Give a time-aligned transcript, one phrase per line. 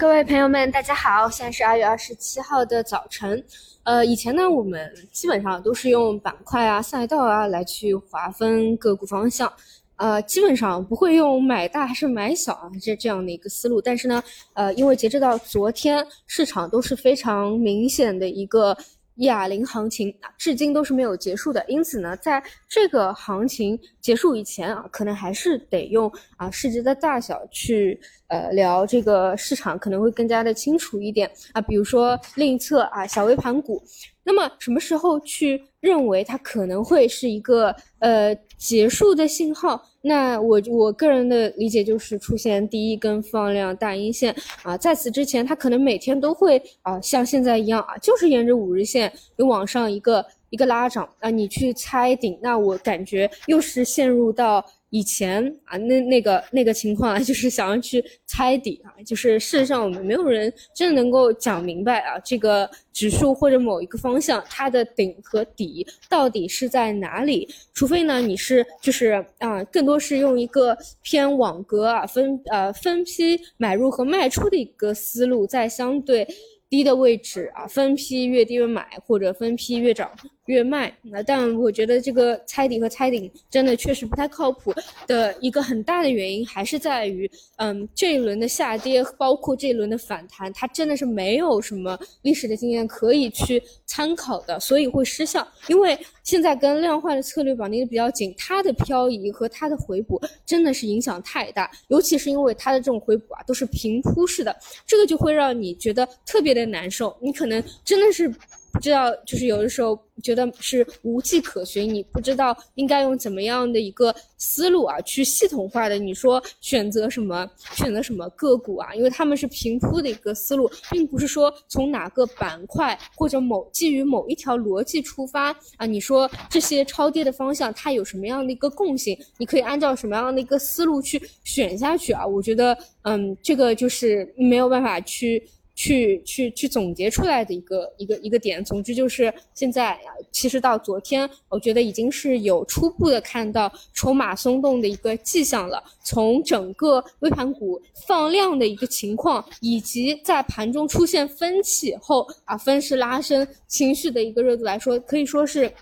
[0.00, 1.28] 各位朋友们，大家好！
[1.28, 3.44] 现在是二月二十七号的早晨。
[3.82, 9.52] 呃，以前呢，我们基本上都是用板块啊、赛道啊来去划分个股方向，
[9.96, 13.78] 呃，基本上不会用买大还是买小啊这这样的一个思路。
[13.78, 14.24] 但是呢，
[14.54, 18.74] 呃，因为截止到昨天，市场都是非常明显的一个。
[19.20, 21.64] 哑铃行情啊，至今都是没有结束的。
[21.68, 31.60] 因此呢，在这个行情结束以前啊，可能还是得用啊市值的大小去呃聊这个市场，可能会更加的清楚一点啊。
[31.60, 33.82] 比如说另一侧啊，小微盘股。
[34.30, 39.82] 那么什么时候去认为它可能会是一个呃结束的信号？
[40.02, 54.64] 那我我个人的理解就是出现第一根放量大阴线啊，在此之前它可能每天都会啊像现在一样啊，就是沿着五日线有往上一个一个拉涨啊，你去猜顶，那我感觉又是陷入到。
[54.90, 76.26] 以前啊，那那个那个情况啊， 就是想要去猜底啊，就是事实上我们没有人真的能够讲明白啊，这个指数或者某一个方向它的顶和底到底是在哪里，除非呢你是就是啊，更多是用一个偏网格啊分呃分批买入和卖出的一个思路，在相对。
[76.70, 80.08] 低的位置啊，分批越低越买，或者分批越涨
[80.50, 80.94] 越卖。
[81.02, 84.72] 那但我觉得这个猜底和猜顶真的确实不太靠谱
[85.06, 95.46] 的一个很大的原因，还是在于，嗯，这一轮的下跌，包括这一轮的反弹，它真的是没有什么历史的经验可以去参考的，所以会失效。
[95.68, 106.70] 因为现在跟量化的策略绑定的比较紧，它的漂移和它的回补真的是影响太大，尤其是因为它的这种回补啊都是平铺式的，这个就会让你觉得特别的。
[106.70, 108.32] 难受，你可能真的是
[108.72, 135.42] 不知道，就是有的时候觉得是无迹可寻，你不知道应该用怎么样的一个思路啊，去系统化的你说选择什么，选择什么个股啊，因为他们是平铺的一个思路，并不是说从哪个板块或者某基于某一条逻辑出发啊，你说这些超跌的方向它有什么样的一个共性，你可以按照什么样的一个思路去选下去啊，我觉得嗯，这个就是没有办法去。
[135.80, 139.98] 去去去总结出来的一个一个一个点，总之就是现在，
[140.30, 145.82] 其实到昨天，我觉得已经是有初步的看到筹码松动的一个迹象了。
[146.04, 155.72] 从整个微盘股放量的一个情况，以及在盘中出现分歧后啊，分时拉升情绪的一个热度来说，可以说是。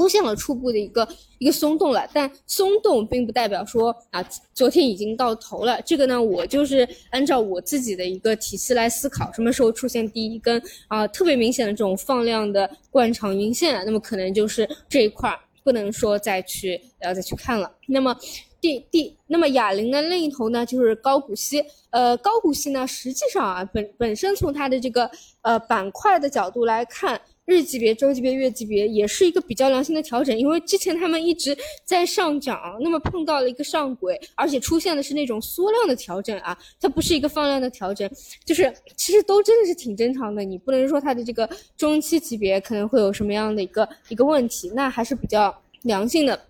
[0.00, 1.06] 出现了初步的一个
[1.36, 5.78] 一个松动了，但松动并不代表说啊，昨天已经到头了。
[5.82, 10.58] 这个呢，我就是按照我自己的一个体系来思考，什么时候出现第一根
[10.88, 17.70] 啊特别明显的这种放量的惯常阴线，那么可能就是这一块儿不能说再去要再去看了。
[17.86, 18.16] 那么
[18.58, 21.62] 第第，那么哑铃的另一头呢，就是高股息。
[21.90, 25.10] 呃，高股息呢，实际上啊，本本身从它的这个
[25.42, 27.20] 呃板块的角度来看。
[27.50, 38.08] 日级别、周级别、月级别也是一个比较良性的调整，因为之前他们一直在上涨，那么碰到了一个上轨，而且出现的是那种缩量的调整啊，它不是一个放量的调整，
[38.46, 45.52] 就是其实都真的是挺正常的，你不能说它的这个中期级别可能会有什么样的一个一个问题，那还是比较
[45.82, 46.40] 良性的，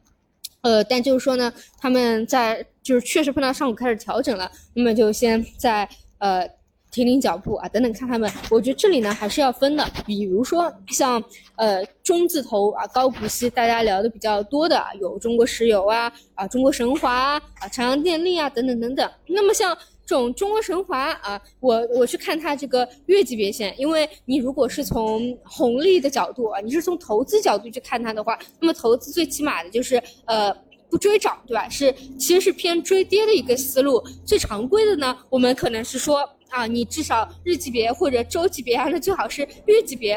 [0.60, 6.46] 呃，但就是说呢，他们在就是确实碰到上轨开始调整了，那么就先在呃。
[6.90, 8.30] 停停脚步啊，等等看他们。
[8.50, 11.22] 我觉得这里呢还是要分的，比如说像
[11.56, 19.10] 呃中字头啊高股息，大家聊的比较多的有中国石油啊啊中国神华啊啊长江电力啊等等等等。
[19.26, 30.54] 那么像这种中国神华啊，我我去看它这个月级别线，因为你如果是从红利的角度啊，你是从投资角度去看它的话，那么投资最起码的就是呃。
[30.90, 31.68] 不追涨，对吧？
[31.68, 34.02] 是其实是偏追跌的一个思路。
[34.26, 40.14] 最常规的呢，我们可能是说啊，你至少日级别或者周级别啊，那最好是月级别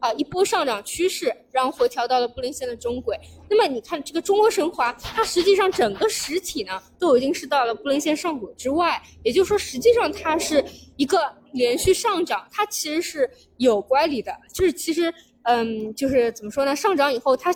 [0.00, 3.18] 啊，一波上涨趋势，然后回调到了布林线的中轨。
[3.48, 10.64] 那么你看这个中国神华，它实际上整个实体呢，都已经是到了布林线上轨之外，也就是说，实际上它是
[10.96, 14.32] 一个连续上涨，它其实是有乖离的。
[14.52, 15.12] 就是其实，
[15.42, 16.74] 嗯，就是怎么说呢？
[16.74, 17.54] 上涨以后它。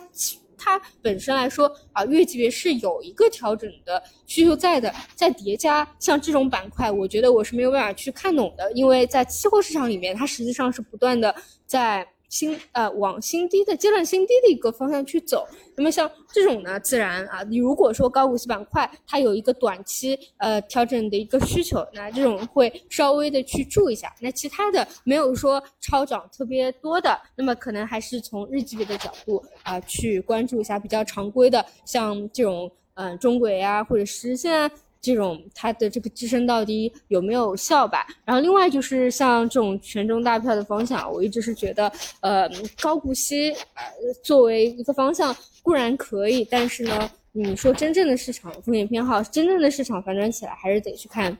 [0.59, 11.33] 它本身来说啊，月级别是有一个调整的需求在的，在叠加像这种板块，我觉得我是没有办法去看懂的，因为在期货市场里面，它实际上是不断的
[11.65, 12.07] 在。
[12.29, 15.45] 新呃往新低的阶段新低的一个方向去走，
[15.75, 24.13] 那么像这种呢，自然啊，你如果说高股息板块它有一个短期呃调整的一个需求，那这种会稍微的去注一下。
[24.21, 34.69] 那其他的没有说超涨特别多的，那么可能还是从日级别的角度啊去关注一下比较常规的，像这种嗯中轨啊或者实现
[35.01, 38.05] 这种它的这个支撑到底有没有效吧。
[38.25, 41.91] 然后另外就是像这种权重大票的方向，我一直是觉得，
[42.21, 42.49] 呃，
[42.81, 43.83] 高股息呃
[44.23, 51.37] 作为一个方向固然可以，但是呢，你说真正的市场风险偏好，真正的市场反转起来，还是得去看。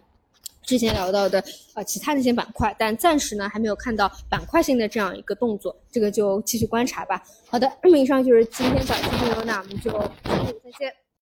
[0.62, 7.24] 之前聊到的呃其他那些板块，但暂时呢还没有看到板块性的这样一个动作，这个就继续观察吧。
[7.48, 11.09] 好的，那 么以上就是今天早期内容，那我们就再见。